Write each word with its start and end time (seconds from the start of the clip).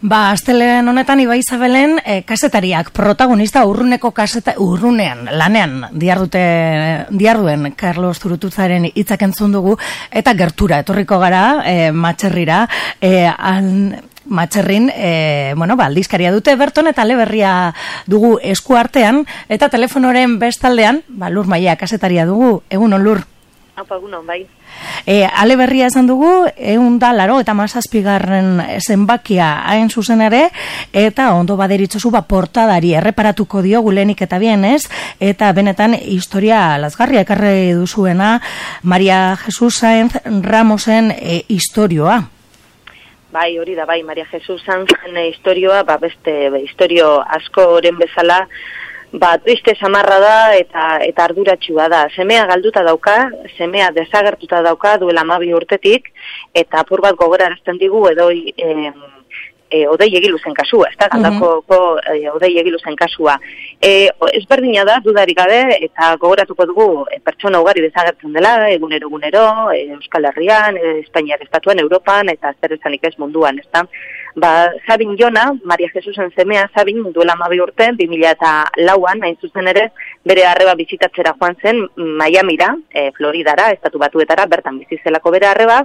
Ba, 0.00 0.30
astelen 0.30 0.86
honetan 0.86 1.18
Ibai 1.18 1.40
Zabelen 1.42 1.96
e, 2.06 2.20
kasetariak 2.22 2.92
protagonista 2.94 3.64
urruneko 3.66 4.12
kaseta 4.14 4.52
urrunean 4.62 5.24
lanean 5.34 5.88
diardute 5.90 6.42
diarduen 7.10 7.72
Carlos 7.74 8.20
Zurutuzaren 8.20 8.86
hitzak 8.92 9.24
entzun 9.26 9.56
dugu 9.56 9.72
eta 10.14 10.36
gertura 10.38 10.78
etorriko 10.84 11.18
gara 11.18 11.64
e, 11.66 11.90
matxerrira. 11.90 12.60
E, 13.02 13.26
al, 13.26 13.98
matxerrin 14.28 14.86
e, 14.94 15.54
bueno, 15.56 15.74
ba, 15.74 15.88
aldizkaria 15.90 16.30
dute 16.30 16.54
berton 16.54 16.86
eta 16.86 17.02
leberria 17.02 17.74
dugu 18.06 18.36
esku 18.38 18.76
artean 18.78 19.24
eta 19.48 19.66
telefonoren 19.72 20.38
bestaldean 20.38 21.02
ba, 21.08 21.26
lur 21.26 21.50
maia 21.50 21.74
kasetaria 21.74 22.28
dugu. 22.28 22.62
Egun 22.70 22.94
on 22.94 23.02
lur 23.02 23.24
Apa, 23.78 23.96
egun 23.96 24.14
bai 24.26 24.46
E, 25.08 25.24
ale 25.24 25.56
berria 25.56 25.86
esan 25.88 26.06
dugu, 26.06 26.28
egun 26.56 26.98
da, 27.00 27.14
laro, 27.16 27.38
eta 27.40 27.54
mazazpigarren 27.56 28.58
zenbakia 28.82 29.62
hain 29.64 29.88
zuzen 29.88 30.20
ere, 30.20 30.42
eta 30.92 31.30
ondo 31.32 31.56
baderitzozu 31.56 32.10
ba 32.12 32.26
portadari 32.28 32.92
erreparatuko 32.98 33.62
dio 33.64 33.80
gulenik 33.86 34.20
eta 34.26 34.36
bien 34.42 34.66
ez, 34.68 34.82
eta 35.20 35.48
benetan 35.56 35.94
historia 35.96 36.76
lasgarria 36.76 37.22
ekarre 37.24 37.72
duzuena 37.78 38.34
Maria 38.82 39.38
Jesus 39.46 39.78
Saenz 39.80 40.18
Ramosen 40.42 41.14
e, 41.16 41.44
historioa. 41.48 42.18
Bai, 43.32 43.58
hori 43.60 43.74
da, 43.78 43.86
bai, 43.88 44.02
Maria 44.02 44.26
Jesus 44.28 44.60
Saenz 44.66 44.92
e, 45.06 45.28
historioa, 45.30 45.84
ba, 45.88 45.96
beste, 46.02 46.50
be, 46.52 46.66
historio 46.66 47.22
asko 47.22 47.70
oren 47.78 47.96
bezala, 47.96 48.42
ba, 49.12 49.38
triste 49.38 49.74
samarra 49.80 50.18
da 50.20 50.38
eta 50.56 50.98
eta 51.04 51.24
arduratsua 51.24 51.88
da. 51.88 52.06
Semea 52.14 52.46
galduta 52.46 52.82
dauka, 52.84 53.30
semea 53.56 53.90
desagertuta 53.92 54.62
dauka 54.62 54.96
duela 54.98 55.24
mabi 55.24 55.52
urtetik, 55.54 56.12
eta 56.54 56.82
apur 56.84 57.00
bat 57.00 57.16
gogorarazten 57.16 57.78
digu 57.78 58.06
edo 58.10 58.30
e, 58.30 58.92
e, 59.70 59.86
odei 59.88 60.08
egilu 60.16 60.38
zen 60.38 60.54
kasua, 60.56 60.88
ez 60.90 60.98
da, 61.00 61.08
galdako 61.12 61.98
e, 62.12 62.28
odei 62.30 62.54
egilu 62.60 62.78
zen 62.84 62.96
kasua. 62.96 63.38
E, 63.80 64.08
ezberdina 64.34 64.84
da, 64.88 64.98
dudarik 65.04 65.38
gabe, 65.38 65.60
eta 65.88 66.14
gogoratuko 66.20 66.66
dugu 66.70 66.88
e, 67.12 67.20
pertsona 67.24 67.60
ugari 67.62 67.84
desagertzen 67.84 68.32
dela, 68.36 68.54
egunero 68.72 69.08
egunero, 69.08 69.44
e, 69.74 69.84
Euskal 69.96 70.30
Herrian, 70.30 70.76
e, 70.76 70.98
Espainiak 71.04 71.44
estatuan, 71.46 71.80
Europan, 71.84 72.32
eta 72.34 72.54
zer 72.60 72.78
esanik 72.78 73.04
ez 73.08 73.16
munduan, 73.18 73.60
ez 73.60 73.68
da. 73.72 73.84
Ba, 74.34 74.70
Sabin 74.86 75.16
Jona, 75.18 75.52
Maria 75.64 75.88
Jesusen 75.92 76.30
zemea, 76.36 76.68
Sabin 76.74 77.02
duela 77.12 77.34
mabi 77.36 77.60
urte, 77.60 77.90
2000 77.96 78.30
eta 78.30 78.52
lauan, 78.76 79.22
hain 79.24 79.36
zuzen 79.40 79.68
ere, 79.68 79.88
bere 80.24 80.44
arreba 80.46 80.74
bizitatzera 80.74 81.34
joan 81.38 81.56
zen 81.62 81.80
Miamira, 81.96 82.74
e, 82.90 83.10
Floridara, 83.16 83.70
estatu 83.72 83.98
batuetara, 83.98 84.46
bertan 84.46 84.78
bizizelako 84.78 85.32
bere 85.32 85.48
arreba, 85.48 85.80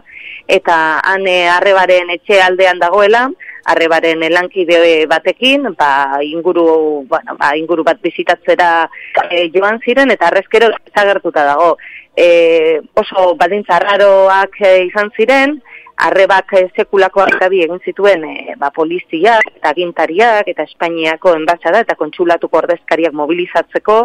eta 0.47 0.99
han 0.99 1.27
e, 1.27 1.47
arrebaren 1.49 2.11
etxe 2.17 2.41
aldean 2.41 2.79
dagoela, 2.79 3.29
arrebaren 3.65 4.23
elankide 4.27 5.05
batekin, 5.07 5.69
ba, 5.79 6.19
inguru, 6.21 7.05
bueno, 7.07 7.37
ba, 7.39 7.55
inguru 7.57 7.83
bat 7.83 8.01
bizitatzera 8.03 8.89
e, 9.29 9.49
joan 9.55 9.79
ziren, 9.85 10.11
eta 10.11 10.27
arrezkero 10.27 10.73
zagertuta 10.93 11.45
dago. 11.47 11.77
E, 12.15 12.81
oso 12.99 13.31
badintza 13.39 13.79
raroak 13.81 14.59
e, 14.61 14.73
izan 14.89 15.09
ziren, 15.15 15.61
arrebak 15.97 16.53
sekulako 16.75 17.21
argabi 17.21 17.61
egin 17.63 17.79
zituen 17.85 18.23
e, 18.25 18.55
ba, 18.57 18.71
polizia 18.75 19.37
eta 19.55 19.73
gintariak 19.77 20.47
eta 20.49 20.65
Espainiako 20.67 21.35
enbatzada 21.37 21.83
eta 21.85 21.95
kontsulatuko 21.99 22.57
ordezkariak 22.63 23.13
mobilizatzeko 23.13 23.99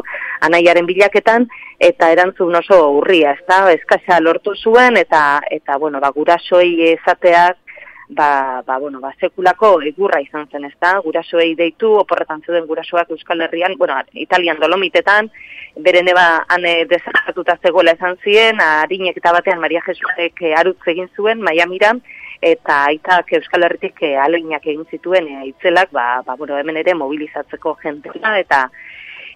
anaiaren 0.49 0.87
bilaketan 0.87 1.49
eta 1.79 2.11
erantzun 2.11 2.55
oso 2.59 2.81
urria, 2.99 3.33
ez 3.33 3.47
da, 3.49 3.63
eskasa 3.73 4.21
lortu 4.21 4.55
zuen 4.57 4.97
eta, 4.99 5.41
eta 5.51 5.79
bueno, 5.79 6.01
ba, 6.01 6.11
gurasoi 6.15 6.93
ezateak 6.93 7.68
ba, 8.09 8.63
ba, 8.67 8.79
bueno, 8.79 9.01
ba, 9.01 9.13
sekulako 9.21 9.75
egurra 9.83 10.21
izan 10.21 10.49
zen, 10.51 10.65
ez 10.65 10.75
da, 10.81 10.95
gurasoei 11.05 11.55
deitu, 11.57 11.93
oporretan 12.01 12.41
zuden 12.47 12.67
gurasoak 12.67 13.11
Euskal 13.11 13.43
Herrian, 13.45 13.77
bueno, 13.79 13.99
Italian 14.13 14.59
dolomitetan, 14.61 15.31
bere 15.77 16.03
neba 16.03 16.45
ane 16.49 16.85
desakatuta 16.91 17.59
zegoela 17.63 17.93
esan 17.93 18.17
ziren, 18.25 18.61
harinek 18.61 19.21
eta 19.21 19.33
batean 19.37 19.61
Maria 19.61 19.83
Jesusek 19.87 20.43
eh, 20.43 20.55
arutz 20.57 20.81
egin 20.87 21.11
zuen, 21.17 21.45
Miamiran, 21.45 22.01
eta 22.41 22.85
aitak 22.89 23.33
Euskal 23.39 23.67
Herritik 23.67 24.03
eh, 24.03 24.17
aleinak 24.17 24.67
egin 24.67 24.87
zituen 24.91 25.29
e, 25.29 25.41
itzelak, 25.53 25.93
ba, 25.93 26.23
ba, 26.27 26.37
bueno, 26.37 26.57
hemen 26.59 26.81
ere 26.81 26.95
mobilizatzeko 26.95 27.77
jentena, 27.83 28.39
eta 28.41 28.69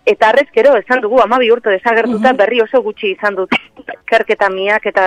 Eta 0.05 0.33
arrezkero, 0.33 0.75
esan 0.81 1.01
dugu, 1.01 1.21
amabi 1.23 1.51
urte 1.55 1.71
desagertuta 1.71 2.33
berri 2.39 2.59
oso 2.61 2.81
gutxi 2.83 3.13
izan 3.13 3.37
dut 3.39 3.53
kerketa 4.11 4.49
miak 4.51 4.87
eta 4.91 5.05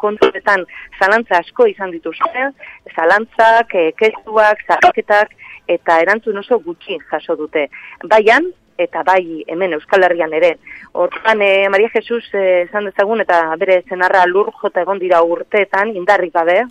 kontuetan 0.00 0.64
zalantza 0.98 1.42
asko 1.42 1.66
izan 1.68 1.92
dituzte, 1.92 2.46
zalantzak, 2.94 3.74
e, 3.74 3.92
kestuak, 3.98 4.64
zarketak, 4.66 5.36
eta 5.68 5.98
erantzun 6.00 6.40
oso 6.40 6.58
gutxi 6.64 6.96
jaso 7.10 7.36
dute. 7.36 7.66
Baian, 8.08 8.48
eta 8.78 9.02
bai 9.04 9.44
hemen 9.52 9.76
Euskal 9.76 10.06
Herrian 10.06 10.32
ere. 10.32 10.54
Hortan, 10.92 11.42
e, 11.42 11.68
Maria 11.68 11.92
Jesus 11.92 12.24
e, 12.32 12.64
esan 12.64 12.88
dezagun, 12.88 13.20
eta 13.20 13.42
bere 13.60 13.82
zenarra 13.88 14.24
lur 14.26 14.52
jota 14.62 14.82
egon 14.86 15.02
dira 15.02 15.20
urteetan, 15.22 15.92
indarrik 15.98 16.32
gabe, 16.34 16.62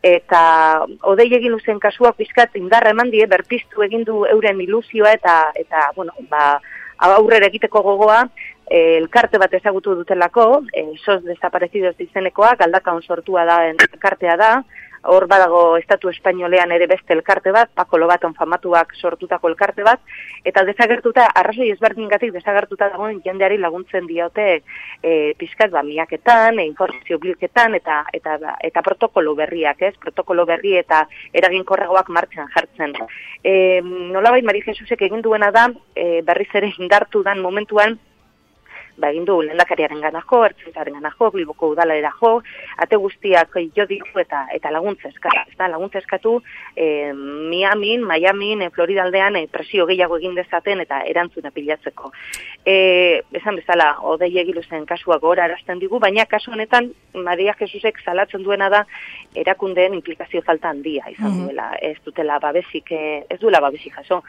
eta 0.00 0.42
odei 1.12 1.28
egin 1.36 1.52
uzen 1.52 1.78
kasuak 1.78 2.16
pizkat 2.16 2.54
indarra 2.56 2.94
eman 2.96 3.10
die, 3.12 3.26
berpiztu 3.28 3.84
egin 3.84 4.06
du 4.08 4.24
euren 4.24 4.60
ilusioa, 4.64 5.12
eta, 5.18 5.40
eta 5.60 5.90
bueno, 5.96 6.16
ba, 6.30 6.54
aurrera 7.00 7.46
egiteko 7.46 7.82
gogoa, 7.82 8.20
eh, 8.68 8.98
elkarte 8.98 9.38
bat 9.38 9.54
ezagutu 9.54 9.94
dutelako, 9.94 10.62
eh, 10.72 10.92
sos 11.04 11.22
desaparecidos 11.24 11.94
izenekoa, 11.98 12.54
galdakaon 12.60 13.02
sortua 13.02 13.44
da 13.44 13.64
elkartea 13.70 14.36
da, 14.36 14.52
hor 15.02 15.26
badago 15.26 15.76
Estatu 15.78 16.10
Espainolean 16.10 16.72
ere 16.72 16.86
beste 16.86 17.14
elkarte 17.14 17.52
bat, 17.52 17.70
Paco 17.74 17.98
Lobaton 17.98 18.34
famatuak 18.34 18.92
sortutako 18.96 19.48
elkarte 19.48 19.84
bat, 19.86 20.00
eta 20.44 20.64
desagertuta, 20.68 21.26
arrazoi 21.40 21.70
ezberdingatik 21.72 22.32
desagertuta 22.34 22.90
dagoen 22.92 23.20
jendeari 23.24 23.58
laguntzen 23.58 24.06
diote 24.06 24.48
e, 25.02 25.32
pizkat 25.38 25.72
ba, 25.72 25.82
miaketan, 25.86 26.58
e, 26.58 26.66
informazio 26.68 27.18
bilketan, 27.22 27.74
eta, 27.80 28.02
eta, 28.12 28.36
eta 28.60 28.84
protokolo 28.84 29.34
berriak, 29.38 29.82
ez? 29.88 29.94
Protokolo 30.00 30.46
berri 30.48 30.76
eta 30.80 31.06
eraginkorragoak 31.32 32.12
martxan 32.12 32.52
jartzen. 32.54 32.94
E, 33.42 33.80
nolabait, 33.84 34.44
Mari 34.44 34.62
Jesusek 34.66 35.08
egin 35.08 35.24
duena 35.24 35.50
da, 35.54 35.68
e, 35.94 36.20
berriz 36.26 36.50
ere 36.54 36.72
indartu 36.76 37.24
dan 37.24 37.40
momentuan, 37.40 37.98
ba, 39.00 39.10
egin 39.10 39.24
du 39.28 39.40
lendakariaren 39.46 40.00
gana 40.00 40.22
jo, 40.30 40.42
ertzentaren 40.46 40.98
gana 40.98 41.12
jo, 41.16 41.30
bilboko 41.34 41.70
udalera 41.74 42.12
jo, 42.20 42.32
ate 42.84 42.98
guztiak 43.00 43.56
jo 43.76 43.86
ditu 43.88 44.20
eta 44.22 44.44
eta 44.54 44.72
laguntza 44.74 45.08
eskatu, 45.08 45.42
ez 45.48 45.56
da, 45.58 45.68
laguntza 45.72 46.00
eskatu 46.02 46.36
e, 46.76 47.12
Miami, 47.14 47.96
Miami, 47.98 48.52
e, 48.60 48.70
Florida 48.70 49.04
aldean 49.06 49.36
e, 49.40 49.46
presio 49.48 49.86
gehiago 49.90 50.18
egin 50.20 50.36
dezaten 50.38 50.84
eta 50.84 51.02
erantzuna 51.08 51.50
pilatzeko. 51.54 52.12
E, 52.64 52.76
esan 53.40 53.60
bezala, 53.60 53.90
odei 54.12 54.32
egilu 54.42 54.62
zen 54.68 54.86
kasua 54.86 55.18
gora 55.22 55.48
erazten 55.48 55.80
digu, 55.82 55.98
baina 56.02 56.26
kasu 56.30 56.52
honetan 56.52 56.92
Maria 57.14 57.56
Jesusek 57.58 58.00
salatzen 58.04 58.44
duena 58.44 58.68
da 58.70 58.84
erakundeen 59.34 59.94
implikazio 59.96 60.42
falta 60.46 60.70
handia 60.70 61.08
izan 61.10 61.30
mm 61.30 61.38
duela, 61.40 61.70
ez 61.80 61.96
dutela 62.04 62.36
babesik, 62.42 62.90
ez 62.92 63.38
duela 63.40 63.60
babesik 63.64 63.94
jaso. 63.96 64.20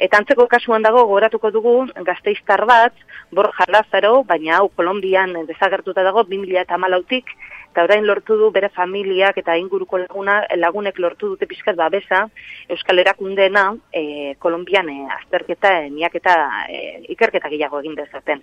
Eta 0.00 0.16
antzeko 0.16 0.46
kasuan 0.48 0.80
dago, 0.80 1.02
goratuko 1.10 1.50
dugu, 1.52 1.74
gazteiztar 2.06 2.62
bat, 2.68 2.94
Borja 3.36 3.66
Lazaro, 3.68 4.22
baina 4.24 4.56
hau 4.56 4.70
Kolombian 4.72 5.34
desagertuta 5.50 6.02
dago, 6.06 6.24
2000 6.30 6.62
eta 6.62 6.78
malautik, 6.80 7.28
eta 7.70 7.84
orain 7.84 8.06
lortu 8.08 8.38
du 8.40 8.48
bere 8.54 8.70
familiak 8.72 9.36
eta 9.42 9.58
inguruko 9.60 10.00
laguna, 10.00 10.40
lagunek 10.56 10.98
lortu 11.04 11.34
dute 11.34 11.46
pixkat 11.50 11.76
babesa, 11.76 12.24
Euskal 12.72 13.04
Erakundeena, 13.04 13.66
e, 13.92 14.34
Kolombian 14.40 14.88
e, 14.88 14.96
azterketa, 15.20 15.76
e, 15.82 15.90
miaketa, 15.92 16.36
e, 16.72 16.80
ikerketa 17.14 17.52
gehiago 17.52 17.84
egin 17.84 18.00
dezaten. 18.00 18.40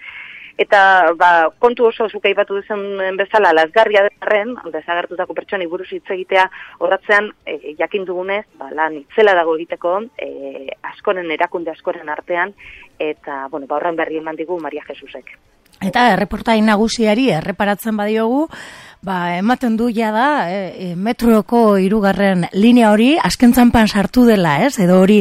Eta 0.57 1.13
ba, 1.13 1.50
kontu 1.62 1.85
oso 1.85 2.07
zuka 2.09 2.31
ipatu 2.34 2.57
duzen 2.57 3.18
bezala 3.18 3.53
lasgarria 3.53 4.01
derren, 4.07 4.56
desagertutako 4.73 5.35
pertsoni 5.38 5.68
buruz 5.69 5.88
hitz 5.91 6.07
egitea 6.16 6.47
horratzean 6.79 7.29
e, 7.45 7.75
jakin 7.78 8.07
dugunez, 8.09 8.44
ba, 8.57 8.72
lan 8.73 8.97
itzela 9.03 9.35
dago 9.38 9.53
egiteko 9.59 10.00
e, 10.17 10.66
askoren 10.93 11.29
erakunde 11.31 11.72
askoren 11.72 12.09
artean, 12.09 12.55
eta 12.97 13.46
bueno, 13.52 13.70
ba, 13.70 13.78
horren 13.78 13.96
berri 13.99 14.17
eman 14.17 14.40
digu 14.40 14.58
Maria 14.59 14.81
Jesusek. 14.87 15.37
Eta 15.78 16.08
erreportain 16.16 16.66
nagusiari 16.66 17.28
erreparatzen 17.37 17.93
badiogu, 17.99 18.47
ba, 19.05 19.37
ematen 19.37 19.76
du 19.78 19.91
ja 19.93 20.09
da 20.16 20.29
e, 20.49 20.64
e, 20.73 20.87
metroko 20.96 21.78
hirugarren 21.78 22.47
linea 22.58 22.90
hori 22.96 23.11
azken 23.22 23.53
zanpan 23.53 23.85
sartu 23.85 24.26
dela, 24.26 24.58
ez? 24.66 24.79
Edo 24.81 24.97
hori 25.03 25.20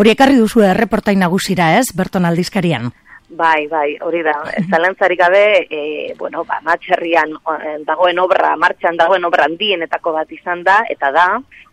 hori 0.00 0.16
ekarri 0.16 0.40
duzu 0.40 0.64
erreportain 0.64 1.20
nagusira, 1.20 1.74
ez? 1.76 1.90
Berton 1.92 2.24
aldizkarian. 2.24 2.88
Bai, 3.30 3.66
bai, 3.68 3.98
hori 4.00 4.22
da. 4.22 4.32
Zalantzarik 4.70 5.18
gabe, 5.20 5.66
e, 5.68 6.14
bueno, 6.16 6.44
ba, 6.48 6.62
matxerrian 6.64 7.34
eh, 7.60 7.76
dagoen 7.84 8.18
obra, 8.18 8.54
martxan 8.56 8.96
dagoen 8.96 9.24
obra 9.28 9.44
handienetako 9.44 10.14
bat 10.16 10.32
izan 10.32 10.62
da, 10.64 10.78
eta 10.88 11.10
da, 11.12 11.26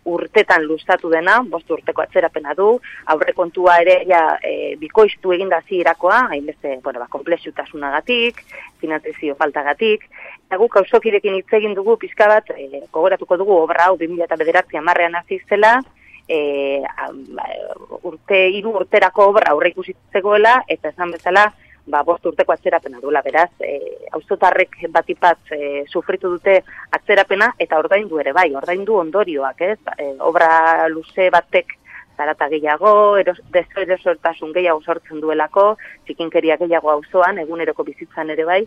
urtetan 0.04 0.66
luztatu 0.68 1.08
dena, 1.08 1.38
bost 1.48 1.70
urteko 1.72 2.04
atzerapena 2.04 2.52
du, 2.54 2.68
aurre 3.12 3.32
kontua 3.32 3.78
ere, 3.80 4.02
ja, 4.04 4.36
e, 4.44 4.76
bikoiztu 4.76 5.32
egin 5.32 5.48
da 5.48 5.62
zirakoa, 5.64 6.26
hainbeste, 6.36 6.76
bueno, 6.84 7.00
ba, 7.00 7.08
komplexutasunagatik, 7.16 8.44
finantezio 8.84 9.34
faltagatik, 9.40 10.04
eta 10.46 10.60
guk 10.60 10.76
hausokirekin 10.82 11.40
hitz 11.40 11.48
egin 11.56 11.74
dugu, 11.74 11.96
pizka 11.96 12.28
bat, 12.28 12.52
e, 12.52 12.84
gogoratuko 12.92 13.40
dugu, 13.40 13.62
obra 13.64 13.88
hau, 13.88 13.96
2000 13.96 14.28
eta 14.28 14.36
bederatzi 14.44 14.76
amarrean 14.76 15.16
azizela, 15.24 15.78
e, 16.28 16.82
urte, 18.02 18.40
iru 18.58 18.74
urterako 18.80 19.30
obra 19.32 19.52
aurre 19.52 19.72
zegoela, 20.12 20.62
eta 20.68 20.90
esan 20.90 21.14
bezala, 21.14 21.46
ba, 21.86 22.02
bost 22.02 22.26
urteko 22.26 22.52
atzerapena 22.52 23.00
duela, 23.00 23.22
beraz, 23.22 23.50
e, 23.60 23.78
auzotarrek 24.18 24.76
batipat 24.90 25.54
e, 25.54 25.84
sufritu 25.86 26.30
dute 26.34 26.60
atzerapena, 26.90 27.52
eta 27.58 27.78
ordaindu 27.78 28.20
ere 28.20 28.32
bai, 28.32 28.50
ordaindu 28.54 28.98
ondorioak, 28.98 29.60
ez? 29.62 29.78
E, 29.98 30.12
obra 30.26 30.88
luze 30.92 31.30
batek 31.30 31.76
zarata 32.16 32.48
gehiago, 32.48 33.16
eros, 33.20 33.38
dezo 33.52 33.82
erosortasun 33.82 34.52
gehiago 34.56 34.80
sortzen 34.82 35.20
duelako, 35.20 35.76
zikinkeria 36.08 36.56
gehiago 36.56 36.90
auzoan, 36.90 37.38
eguneroko 37.44 37.84
bizitzan 37.84 38.32
ere 38.32 38.46
bai, 38.48 38.62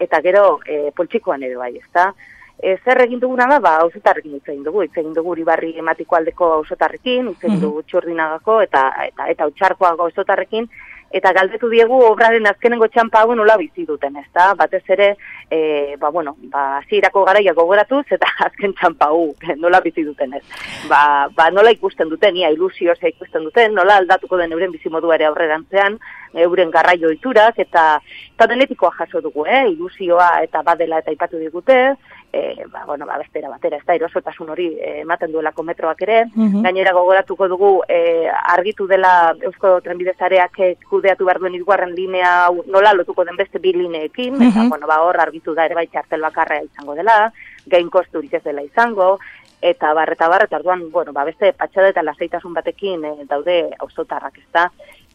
eta 0.00 0.20
gero 0.24 0.60
e, 0.66 0.90
poltsikoan 0.96 1.44
ere 1.44 1.58
bai, 1.60 1.74
ezta? 1.82 2.12
E, 2.62 2.76
zer 2.84 3.02
egin 3.02 3.20
duguna 3.20 3.46
da, 3.50 3.58
ba, 3.60 3.74
auzotarrekin 3.82 4.38
hitz 4.38 4.48
egin 4.48 4.62
dugu, 4.64 4.84
hitz 4.84 4.94
egin 4.96 5.12
dugu 5.16 5.34
ribarri 5.34 5.72
ematiko 5.80 6.16
aldeko 6.16 6.52
auzotarrekin, 6.60 7.32
hitz 7.32 7.44
egin 7.44 7.60
dugu 7.60 7.82
txurdinagako, 7.82 8.60
eta, 8.62 8.88
eta, 9.08 9.28
eta, 9.32 9.48
eta 9.48 9.94
auzotarrekin, 10.06 10.68
eta 11.14 11.30
galdetu 11.34 11.68
diegu 11.70 11.98
obraren 12.08 12.46
azkenengo 12.50 12.88
txampa 12.90 13.20
hau 13.22 13.34
nola 13.38 13.54
bizi 13.60 13.84
duten, 13.86 14.16
ezta? 14.18 14.48
Batez 14.58 14.82
ere, 14.96 15.12
e, 15.50 15.96
ba, 16.00 16.10
bueno, 16.10 16.34
ba, 16.50 16.80
zirako 16.88 17.24
garaia 17.28 17.54
gogoratuz, 17.54 18.04
eta 18.16 18.30
azken 18.48 18.74
txampa 18.80 19.10
hau 19.12 19.28
nola 19.62 19.80
bizi 19.84 20.02
duten, 20.06 20.34
ez? 20.34 20.42
Ba, 20.90 21.28
ba, 21.36 21.50
nola 21.54 21.74
ikusten 21.74 22.10
duten, 22.10 22.36
ia 22.36 22.50
ilusioz 22.54 22.98
ikusten 22.98 23.46
duten, 23.46 23.74
nola 23.78 24.00
aldatuko 24.02 24.40
den 24.40 24.56
euren 24.56 24.74
bizimodu 24.74 25.12
ere 25.14 25.28
aurrerantzean, 25.30 26.00
euren 26.34 26.70
garraio 26.70 27.10
iturak, 27.12 27.58
eta, 27.58 28.00
eta 28.34 28.46
denetikoa 28.50 28.90
jaso 28.98 29.20
dugu, 29.20 29.46
eh? 29.46 29.64
ilusioa 29.70 30.42
eta 30.42 30.62
badela 30.62 30.98
eta 30.98 31.12
ipatu 31.14 31.38
digute, 31.38 31.94
e, 32.32 32.64
ba, 32.72 32.84
bueno, 32.86 33.06
ba, 33.06 33.18
bestera 33.18 33.48
batera, 33.48 33.78
ez 33.78 33.86
da, 33.86 33.94
erosotasun 33.94 34.50
hori 34.50 34.66
e, 34.74 35.00
ematen 35.02 35.32
duelako 35.32 35.62
metroak 35.62 36.02
ere, 36.02 36.24
mhm. 36.34 36.62
gainera 36.66 36.92
gogoratuko 36.96 37.48
dugu 37.48 37.70
e, 37.88 38.28
argitu 38.56 38.88
dela 38.90 39.34
Eusko 39.40 39.78
Trenbidezareak 39.84 40.58
kudeatu 40.90 41.28
behar 41.28 41.40
duen 41.42 41.54
irugarren 41.54 41.94
linea 41.94 42.50
nola 42.66 42.94
lotuko 42.94 43.24
den 43.24 43.38
beste 43.38 43.62
bi 43.62 43.72
lineekin, 43.76 44.34
eta, 44.40 44.64
mhm. 44.64 44.68
bueno, 44.74 44.90
ba, 44.90 45.00
hor 45.06 45.20
argitu 45.20 45.54
da 45.54 45.66
ere 45.68 45.78
bai 45.78 45.86
txartel 45.86 46.26
bakarra 46.26 46.62
izango 46.64 46.98
dela, 46.98 47.30
gain 47.70 47.88
kosturik 47.90 48.34
ez 48.34 48.42
dela 48.44 48.62
izango, 48.62 49.18
eta 49.64 49.94
bar, 49.96 50.12
eta 50.12 50.28
bar, 50.28 50.44
eta 50.44 50.58
orduan, 50.60 50.90
bueno, 50.92 51.12
ba, 51.16 51.24
beste 51.24 51.54
patxada 51.56 51.88
eta 51.88 52.02
lasaitasun 52.04 52.52
batekin 52.52 53.04
e, 53.08 53.12
daude 53.30 53.56
auzotarrak 53.80 54.36
ez 54.42 54.50
da. 54.52 54.66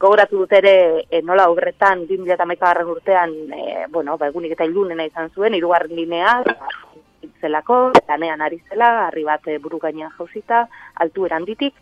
Gogoratu 0.02 0.40
dut 0.42 0.56
ere, 0.58 0.74
e, 1.06 1.22
nola 1.22 1.50
obretan, 1.54 2.08
2008 2.10 2.86
urtean, 2.96 3.36
e, 3.54 3.86
bueno, 3.94 4.18
ba, 4.18 4.32
egunik 4.34 4.56
eta 4.56 4.66
ilunena 4.66 5.06
izan 5.06 5.30
zuen, 5.36 5.54
irugarren 5.54 5.94
linea, 5.96 6.40
zelako, 7.42 7.92
lanean 8.08 8.42
ari 8.42 8.60
zela, 8.70 8.90
harri 9.08 9.24
bat 9.28 9.48
eh, 9.48 9.58
buru 9.62 9.80
gainean 9.80 10.12
jauzita, 10.18 10.66
altu 11.04 11.26
eranditik, 11.30 11.76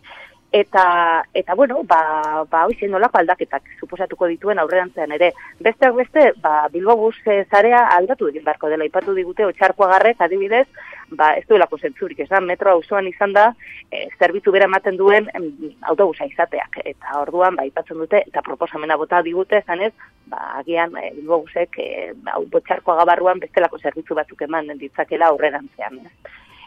eta, 0.52 1.24
eta 1.34 1.54
bueno, 1.54 1.82
ba, 1.84 2.44
ba 2.50 2.64
hoize 2.66 2.88
nolako 2.88 3.18
aldaketak 3.18 3.62
suposatuko 3.80 4.26
dituen 4.30 4.58
aurrerantzean 4.58 5.12
ere. 5.12 5.32
Besteak 5.60 5.94
beste, 5.96 6.32
ba, 6.42 6.68
Bilbo 6.72 6.96
bus 6.96 7.16
eh, 7.26 7.44
zarea 7.50 7.84
aldatu 7.96 8.30
egin 8.30 8.44
beharko 8.44 8.70
dela, 8.72 8.86
ipatu 8.88 9.14
digute, 9.14 9.44
otxarko 9.44 9.84
agarrek, 9.84 10.20
adibidez, 10.24 10.66
ba, 11.10 11.34
ez 11.36 11.44
duelako 11.48 11.78
zentzurik, 11.78 12.20
ez 12.24 12.28
da, 12.30 12.40
metro 12.40 12.72
auzoan 12.72 13.06
izan 13.08 13.32
da, 13.36 13.50
e, 13.90 14.06
zerbitzu 14.18 14.52
bera 14.52 14.68
ematen 14.68 14.96
duen 14.96 15.28
em, 15.36 15.50
autobusa 15.90 16.28
izateak, 16.28 16.80
eta 16.84 17.20
orduan, 17.20 17.56
ba, 17.56 17.66
ipatzen 17.68 18.00
dute, 18.00 18.22
eta 18.26 18.42
proposamena 18.44 18.96
bota 18.96 19.22
digute, 19.22 19.62
zanez, 19.66 19.92
ba, 20.32 20.40
agian, 20.62 20.96
e, 20.96 21.12
Bilbo 21.16 21.42
busek, 21.44 21.78
e, 21.78 22.12
ba, 22.24 22.40
otxarko 22.40 22.96
agabarruan 22.96 23.40
bestelako 23.44 23.80
zerbitzu 23.80 24.16
batzuk 24.16 24.44
eman 24.48 24.72
ditzakela 24.80 25.32
aurrerantzean. 25.32 26.00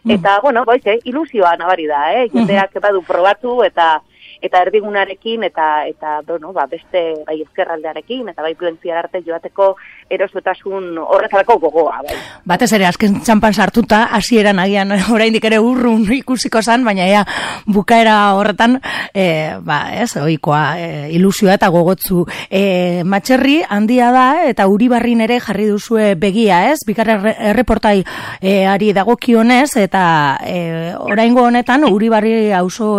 Eta, 0.10 0.40
bueno, 0.42 0.64
boize, 0.66 1.00
ilusioa 1.06 1.56
nabari 1.58 1.86
da, 1.88 2.02
eh? 2.14 2.30
Jendeak 2.34 2.80
badu 2.82 3.04
probatu 3.06 3.62
eta 3.64 4.02
eta 4.42 4.62
erdigunarekin 4.66 5.44
eta 5.46 5.86
eta 5.88 6.20
bueno, 6.28 6.52
ba, 6.54 6.66
beste 6.70 7.02
bai 7.28 7.38
ezkerraldearekin 7.44 8.30
eta 8.34 8.42
bai 8.42 8.54
plentziar 8.58 9.06
arte 9.06 9.22
joateko 9.26 9.76
erosotasun 10.12 10.98
horretarako 11.02 11.58
gogoa, 11.62 12.02
bai. 12.08 12.18
Batez 12.50 12.72
ere 12.74 12.88
azken 12.90 13.20
txampan 13.22 13.54
sartuta 13.54 14.04
hasieran 14.18 14.60
agian 14.60 14.92
oraindik 15.16 15.46
ere 15.48 15.62
urrun 15.62 16.08
ikusiko 16.12 16.62
zan, 16.62 16.84
baina 16.86 17.08
ja 17.08 17.24
bukaera 17.66 18.34
horretan 18.38 18.80
e, 19.14 19.58
ba, 19.62 19.82
ez, 20.02 20.16
ohikoa 20.18 20.64
e, 20.80 20.90
ilusioa 21.16 21.56
eta 21.60 21.70
gogotzu. 21.74 22.26
E, 22.50 23.04
matxerri 23.06 23.62
handia 23.70 24.12
da 24.12 24.28
eta 24.50 24.68
Uribarrin 24.72 25.22
ere 25.22 25.40
jarri 25.40 25.68
duzue 25.70 26.16
begia, 26.16 26.66
ez? 26.72 26.80
Bigarren 26.88 27.30
erreportai 27.52 28.02
e, 28.42 28.66
ari 28.66 28.92
dagokionez 28.98 29.70
eta 29.78 30.04
e, 30.46 30.58
oraingo 30.98 31.46
honetan 31.46 31.86
Uribarri 31.92 32.52
auzo 32.58 32.92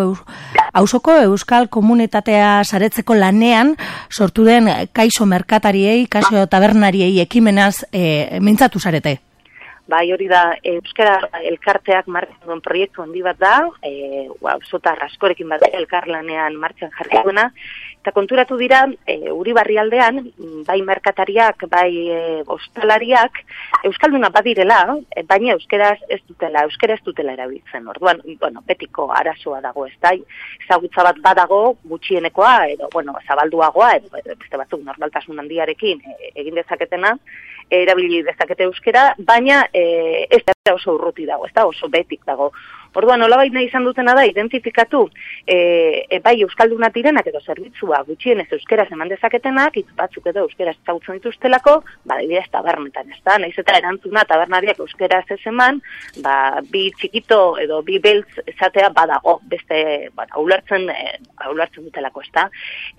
auzoko 0.72 1.12
euskal 1.32 1.68
komunitatea 1.72 2.62
saretzeko 2.64 3.16
lanean 3.18 3.74
sortu 4.10 4.44
den 4.44 4.70
kaixo 4.92 5.26
merkatariei, 5.26 6.06
kaixo 6.06 6.46
tabernariei 6.46 7.20
ekimenaz 7.24 7.84
e, 7.92 8.40
mintzatu 8.40 8.80
zarete. 8.80 9.18
Bai, 9.92 10.06
hori 10.14 10.26
da, 10.30 10.42
Euskara 10.70 11.18
elkarteak 11.50 12.06
martzen 12.14 12.46
duen 12.46 12.62
proiektu 12.64 13.02
handi 13.04 13.20
bat 13.26 13.40
da, 13.42 13.56
e, 13.84 14.24
zota 14.70 14.94
raskorekin 14.96 15.50
bat 15.52 15.66
elkarlanean 15.68 16.56
martxan 16.62 16.94
jarri 16.96 17.20
duena, 17.26 17.50
Eta 18.02 18.10
konturatu 18.10 18.56
dira, 18.58 18.80
e, 19.06 19.30
uri 19.30 19.52
barrialdean, 19.54 20.16
bai 20.66 20.80
merkatariak, 20.82 21.60
bai 21.70 21.90
e, 22.10 22.16
ostalariak, 22.50 23.38
Euskalduna 23.86 24.26
badirela, 24.34 24.80
e, 25.14 25.22
baina 25.28 25.52
euskeraz 25.54 26.00
ez 26.08 26.18
dutela, 26.26 26.64
euskera 26.66 26.96
ez 26.98 27.04
dutela 27.06 27.36
erabiltzen. 27.36 27.86
Orduan, 27.94 28.18
bueno, 28.40 28.64
betiko 28.66 29.06
arazoa 29.14 29.60
dago 29.62 29.86
ez 29.86 29.94
da, 30.02 30.16
ezagutza 30.64 31.06
bat 31.06 31.22
badago, 31.22 31.60
gutxienekoa, 31.92 32.56
edo, 32.74 32.90
bueno, 32.90 33.14
zabalduagoa, 33.22 33.92
edo 34.00 34.10
beste 34.18 34.58
batzuk 34.58 34.82
normaltasun 34.82 35.38
handiarekin 35.38 36.02
e, 36.02 36.34
egin 36.42 36.58
dezaketena, 36.58 37.14
erabili 37.70 38.24
dezakete 38.26 38.66
euskera, 38.66 39.12
baina 39.30 39.62
e, 39.70 39.81
ez 40.30 40.42
da 40.46 40.74
oso 40.74 40.94
urruti 40.94 41.26
dago, 41.26 41.46
ez 41.46 41.54
da 41.54 41.66
oso 41.66 41.88
betik 41.88 42.24
dago. 42.26 42.52
Orduan, 42.92 43.22
nola 43.24 43.38
baina 43.40 43.62
izan 43.64 43.86
dutena 43.88 44.12
da, 44.12 44.26
identifikatu, 44.28 45.06
e, 45.46 45.56
e, 46.10 46.18
bai 46.20 46.34
Euskalduna 46.44 46.90
direnak 46.92 47.30
edo 47.30 47.40
zerbitzua 47.40 48.02
gutxienez 48.04 48.50
euskeraz 48.52 48.90
eman 48.92 49.08
dezaketenak, 49.08 49.78
hitz 49.80 49.88
batzuk 49.96 50.28
edo 50.28 50.44
euskeraz 50.44 50.74
ezagutzen 50.76 51.16
dituztelako, 51.16 51.78
ba, 52.08 52.18
dira 52.20 52.42
ez 52.42 52.50
tabernetan, 52.52 53.08
ez 53.08 53.20
da, 53.24 53.38
nahiz 53.40 53.56
eta 53.62 53.78
erantzuna 53.80 54.26
tabernariak 54.28 54.82
euskeraz 54.84 55.24
ez 55.32 55.40
eman, 55.48 55.80
ba, 56.24 56.34
bi 56.68 56.90
txikito 56.98 57.40
edo 57.62 57.80
bi 57.86 57.96
beltz 58.02 58.44
esatea 58.44 58.92
badago, 58.92 59.38
beste, 59.48 60.10
ba, 60.16 60.28
ulertzen, 60.42 60.84
e, 60.92 61.16
ulertzen 61.48 61.88
dutelako, 61.88 62.26
ez 62.26 62.32
da. 62.36 62.44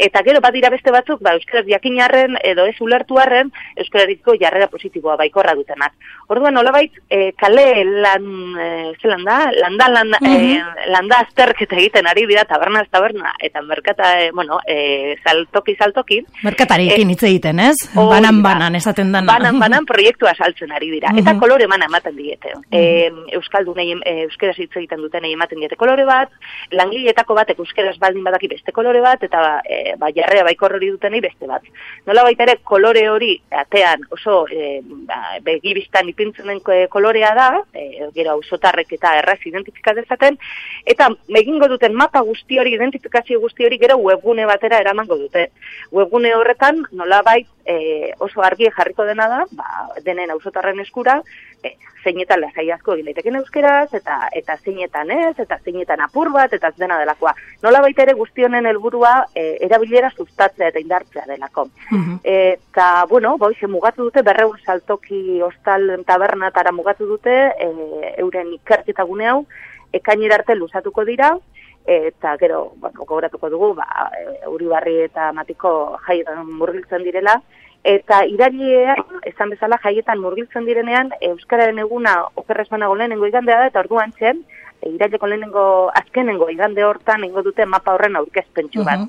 Eta 0.02 0.26
gero, 0.26 0.42
badira 0.42 0.74
beste 0.74 0.96
batzuk, 0.96 1.22
ba, 1.22 1.36
euskeraz 1.38 1.68
jakinarren 1.70 2.40
edo 2.42 2.66
ez 2.66 2.80
ulertu 2.82 3.22
harren, 3.22 3.54
euskaraziko 3.78 4.40
jarrera 4.42 4.72
positiboa 4.74 5.20
baikorra 5.22 5.54
dutenak. 5.54 5.94
Orduan, 6.34 6.58
nola 6.58 6.74
bait, 6.74 6.98
e, 7.14 7.30
kale 7.38 7.70
lan, 7.86 8.28
e, 8.58 8.68
zelan 8.98 9.30
da, 9.30 9.40
landa 9.54 9.83
landa, 9.90 10.18
landa, 10.22 10.48
eh, 10.50 10.90
landa 10.92 11.20
azterketa 11.26 11.76
egiten 11.76 12.08
ari 12.08 12.26
dira 12.28 12.46
taberna 12.46 12.84
taberna, 12.90 13.34
eta 13.40 13.62
merkata, 13.62 14.20
eh, 14.22 14.32
bueno, 14.34 14.60
eh, 14.68 15.16
saltoki 15.24 15.76
saltoki. 15.76 16.22
Merkatarikin 16.44 17.10
hitz 17.10 17.24
egiten, 17.24 17.60
ez? 17.60 17.78
banan 17.96 18.42
banan, 18.44 18.76
esaten 18.76 19.12
dana. 19.12 19.28
Banan 19.32 19.60
banan 19.60 19.86
proiektua 19.86 20.34
saltzen 20.36 20.72
ari 20.72 20.90
dira. 20.92 21.14
Eta 21.18 21.36
kolore 21.40 21.68
mana 21.68 21.86
ematen 21.86 22.16
diete. 22.16 22.54
Eh, 22.72 23.10
Euskaldun 23.38 23.80
egin, 23.80 24.02
eh, 24.06 24.24
euskeraz 24.28 24.58
hitz 24.60 24.76
egiten 24.76 25.02
duten 25.02 25.24
egin 25.26 25.38
ematen 25.38 25.60
diete 25.60 25.76
kolore 25.76 26.06
bat, 26.06 26.32
langiletako 26.72 27.36
batek 27.36 27.60
euskeraz 27.60 27.98
baldin 28.00 28.24
badaki 28.24 28.48
beste 28.48 28.72
kolore 28.72 29.02
bat, 29.02 29.24
eta 29.24 29.62
eh, 29.66 29.96
ba, 30.00 30.12
jarrea 30.16 30.44
baikor 30.44 30.76
hori 30.76 30.92
duten 30.94 31.20
beste 31.22 31.48
bat. 31.48 31.64
Nola 32.06 32.26
ere, 32.34 32.58
kolore 32.64 33.08
hori, 33.10 33.36
atean, 33.52 34.06
oso 34.12 34.46
eh, 34.52 34.82
ba, 34.84 35.38
begibistan 35.42 36.10
ipintzen 36.10 36.48
den 36.48 36.62
kolorea 36.90 37.34
da, 37.36 37.50
eh, 37.74 38.10
gero 38.16 38.38
ausotarrek 38.38 38.94
eta 38.98 39.18
erraz 39.20 39.40
identifika 39.74 39.94
dezaten, 39.94 40.38
eta 40.86 41.10
egingo 41.40 41.68
duten 41.68 41.94
mapa 41.94 42.22
guzti 42.22 42.60
hori, 42.60 42.74
identifikazio 42.74 43.40
guzti 43.40 43.66
hori, 43.66 43.78
gero 43.78 43.98
webgune 43.98 44.46
batera 44.46 44.80
eramango 44.80 45.18
dute. 45.18 45.50
Webgune 45.92 46.34
horretan, 46.36 46.86
nola 46.92 47.22
bai, 47.24 47.46
e, 47.66 48.14
oso 48.20 48.44
argi 48.44 48.70
jarriko 48.76 49.06
dena 49.08 49.28
da, 49.30 49.44
ba, 49.52 49.88
denen 50.06 50.32
ausotarren 50.32 50.80
eskura, 50.84 51.22
e, 51.64 51.76
zeinetan 52.04 52.42
lasai 52.42 52.66
asko 52.76 52.96
egin 52.96 53.08
daiteken 53.10 53.38
euskeraz, 53.40 53.94
eta 53.96 54.18
eta 54.36 54.58
zeinetan 54.58 55.12
ez, 55.16 55.34
eta 55.40 55.58
zeinetan 55.64 56.04
apur 56.04 56.32
bat, 56.34 56.54
eta 56.54 56.74
ez 56.74 56.78
dena 56.78 56.98
delakoa. 57.00 57.34
Nola 57.64 57.82
baita 57.86 58.04
ere 58.04 58.16
guztionen 58.20 58.68
helburua 58.68 59.14
e, 59.36 59.46
erabilera 59.68 60.12
sustatzea 60.12 60.72
eta 60.74 60.84
indartzea 60.84 61.26
delako. 61.30 61.70
Mhm. 61.92 62.20
Eta, 62.24 62.88
bueno, 63.10 63.38
boi, 63.38 63.54
mugatu 63.70 64.10
dute, 64.10 64.22
berreun 64.22 64.60
saltoki 64.66 65.42
hostal 65.42 66.04
tabernatara 66.06 66.72
mugatu 66.72 67.08
dute, 67.08 67.38
e, 67.58 68.14
euren 68.18 68.52
ikerketa 68.60 69.08
gune 69.08 69.30
hau, 69.32 69.46
ekainera 69.94 70.42
arte 70.42 70.56
luzatuko 70.56 71.06
dira, 71.06 71.36
eta 71.86 72.38
gero, 72.38 72.74
bueno, 72.78 73.04
gogoratuko 73.04 73.50
dugu, 73.50 73.74
ba, 73.76 74.10
e, 74.18 74.48
Uribarri 74.48 75.02
eta 75.04 75.32
Matiko 75.34 75.98
jaietan 76.08 76.46
murgiltzen 76.48 77.04
direla, 77.04 77.42
eta 77.84 78.24
irailea, 78.26 78.96
esan 79.28 79.52
bezala, 79.52 79.78
jaietan 79.84 80.22
murgiltzen 80.24 80.66
direnean, 80.66 81.12
Euskararen 81.22 81.80
eguna 81.84 82.16
okerrez 82.40 82.70
banago 82.70 82.96
lehenengo 82.96 83.28
igandea 83.28 83.60
da, 83.60 83.68
eta 83.72 83.84
orduan 83.84 84.16
txen, 84.16 84.40
e, 84.80 84.94
iraileko 84.94 85.28
lehenengo 85.28 85.66
azkenengo 85.96 86.50
igande 86.50 86.86
hortan 86.88 87.28
ingo 87.28 87.44
dute 87.44 87.66
mapa 87.66 87.96
horren 87.98 88.16
aurkezpentsu 88.16 88.88
bat. 88.88 89.06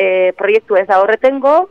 E, 0.00 0.32
proiektu 0.38 0.76
ez 0.78 0.86
da 0.88 1.00
horretengo, 1.02 1.68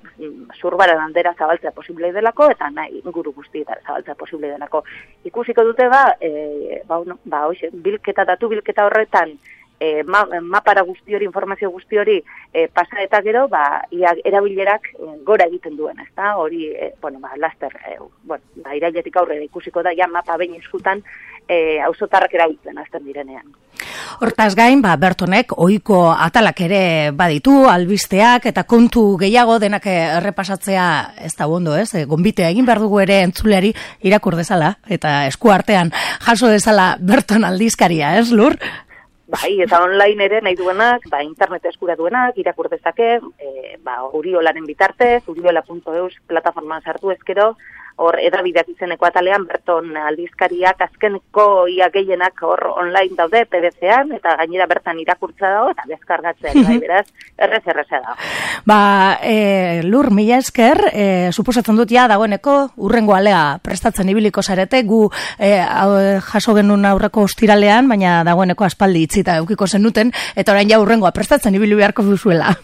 zurbara 0.60 0.96
bandera 1.00 1.32
zabaltzea 1.34 1.72
posible 1.72 2.12
delako, 2.14 2.50
eta 2.52 2.68
nahi 2.70 3.00
inguru 3.00 3.32
guztietara 3.34 3.82
zabaltzea 3.86 4.16
posible 4.20 4.52
delako. 4.52 4.84
Ikusiko 5.26 5.64
dute 5.66 5.88
ba, 5.90 6.04
e, 6.22 6.84
ba, 6.88 7.00
no, 7.08 7.18
ba 7.26 7.48
oixe, 7.48 7.72
bilketa 7.74 8.28
datu 8.28 8.52
bilketa 8.52 8.86
horretan, 8.86 9.34
e, 9.80 10.04
ma, 10.04 10.26
mapara 10.42 10.84
guzti 10.84 11.16
hori, 11.16 11.26
informazio 11.26 11.72
guzti 11.72 11.98
hori 11.98 12.18
e, 12.52 12.68
pasa 12.68 13.02
eta 13.02 13.22
gero, 13.26 13.48
ba, 13.48 13.86
ia, 13.96 14.14
erabilerak 14.26 14.92
e, 14.94 15.10
gora 15.26 15.48
egiten 15.48 15.78
duen, 15.78 16.00
ez 16.04 16.12
da? 16.16 16.36
Hori, 16.38 16.68
e, 16.68 16.94
bueno, 17.02 17.20
ba, 17.24 17.32
laster, 17.38 17.74
e, 17.88 17.98
bueno, 18.24 18.44
ba, 18.64 18.76
irailetik 18.76 19.16
aurre 19.18 19.40
ikusiko 19.46 19.84
da, 19.84 19.96
ja 19.96 20.08
mapa 20.12 20.38
behin 20.38 20.60
eskutan, 20.60 21.04
e, 21.48 21.80
ausotarrak 21.88 22.34
erabiltzen 22.36 22.78
azten 22.78 23.06
direnean. 23.08 23.48
Hortaz 24.20 24.52
gain, 24.60 24.82
ba, 24.84 24.98
Bertonek 25.00 25.54
ohiko 25.56 26.10
atalak 26.12 26.60
ere 26.66 26.82
baditu, 27.16 27.64
albisteak 27.72 28.50
eta 28.52 28.66
kontu 28.68 29.14
gehiago 29.22 29.58
denak 29.64 29.88
errepasatzea 29.90 30.90
ez 31.24 31.34
da 31.40 31.48
ondo, 31.48 31.78
ez? 31.80 31.94
E, 31.96 32.04
gonbitea 32.10 32.52
egin 32.52 32.68
behar 32.68 32.84
dugu 32.84 33.00
ere 33.00 33.22
entzuleari 33.24 33.72
irakur 34.04 34.36
dezala 34.36 34.76
eta 34.92 35.24
esku 35.32 35.54
artean 35.56 35.94
jaso 36.28 36.52
dezala 36.52 36.92
Berton 37.00 37.48
aldizkaria, 37.48 38.18
ez, 38.20 38.30
Lur? 38.36 38.60
Bai, 39.30 39.60
eta 39.62 39.78
online 39.86 40.26
ere 40.26 40.40
nahi 40.42 40.56
duenak, 40.58 41.04
ba, 41.12 41.20
internet 41.22 41.68
eskura 41.70 41.94
duenak, 41.96 42.38
irakur 42.42 42.66
dezake, 42.72 43.10
e, 43.38 43.76
ba, 43.86 44.00
uriolaren 44.18 44.66
bitartez, 44.66 45.22
uriola.eus 45.30 46.16
plataformaan 46.32 46.82
sartu 46.82 47.14
ezkero, 47.14 47.52
hor 48.00 48.18
edabideak 48.24 48.70
izeneko 48.72 49.08
atalean, 49.10 49.46
berton 49.50 49.92
aldizkariak 50.00 50.82
azkeneko 50.86 51.68
ia 51.68 51.90
gehienak 51.94 52.40
hor 52.46 52.64
online 52.72 53.18
daude 53.18 53.44
PDC-an, 53.52 54.14
eta 54.16 54.36
gainera 54.40 54.68
bertan 54.72 55.02
irakurtza 55.04 55.52
dago, 55.52 55.74
eta 55.76 55.88
deskargatzen, 55.90 56.62
bai, 56.64 56.78
beraz, 56.84 57.06
errez 57.38 57.62
erreza 57.68 58.00
dago. 58.06 58.16
Ba, 58.70 58.80
e, 59.24 59.82
lur, 59.84 60.12
mila 60.16 60.40
esker, 60.40 60.82
e, 60.94 61.06
suposatzen 61.34 61.80
dut 61.80 61.92
ja 61.92 62.08
dagoeneko, 62.12 62.58
urrengo 62.78 63.18
alea 63.18 63.60
prestatzen 63.64 64.10
ibiliko 64.14 64.44
zarete, 64.44 64.84
gu 64.88 65.06
e, 65.38 65.58
jaso 66.32 66.56
genuen 66.56 66.88
aurreko 66.90 67.28
ostiralean, 67.28 67.92
baina 67.92 68.22
dagoeneko 68.28 68.68
aspaldi 68.68 69.04
itzita 69.10 69.40
eukiko 69.44 69.68
zenuten, 69.68 70.14
eta 70.36 70.56
orain 70.56 70.72
ja 70.72 70.80
urrengoa 70.80 71.12
prestatzen 71.16 71.60
ibili 71.60 71.76
beharko 71.80 72.08
duzuela. 72.08 72.56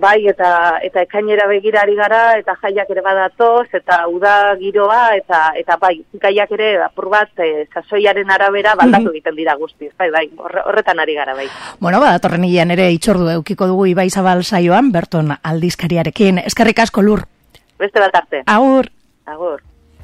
Bai, 0.00 0.26
eta 0.26 0.78
eta 0.82 1.02
ekainera 1.04 1.44
begirari 1.50 1.94
gara, 1.94 2.38
eta 2.40 2.54
jaiak 2.62 2.88
ere 2.90 3.02
badatoz, 3.04 3.66
eta 3.76 3.98
uda 4.08 4.54
giroa, 4.58 5.16
eta 5.18 5.42
eta 5.60 5.76
bai, 5.80 5.98
gaiak 6.22 6.54
ere 6.56 6.70
apur 6.82 7.10
bat, 7.12 7.28
e, 7.36 7.66
sasoiaren 7.74 8.30
arabera 8.32 8.74
baldatu 8.78 9.12
egiten 9.12 9.36
dira 9.36 9.54
guztiz, 9.60 9.92
bai, 9.98 10.08
bai, 10.10 10.24
horretan 10.38 11.02
ari 11.02 11.14
gara, 11.14 11.34
bai. 11.36 11.48
Bueno, 11.80 12.00
badatorren 12.00 12.44
hilean 12.48 12.72
ere 12.72 12.88
itxordu 12.96 13.28
eukiko 13.36 13.68
dugu 13.68 13.90
Ibai 13.92 14.08
Zabal 14.10 14.44
saioan, 14.44 14.90
Berton 14.92 15.36
aldizkariarekin, 15.42 16.40
eskerrik 16.46 16.80
asko 16.86 17.04
lur. 17.04 17.26
Beste 17.78 18.00
bat 18.00 18.16
arte. 18.16 18.42
Agur. 18.46 18.88
Agur. 19.26 19.60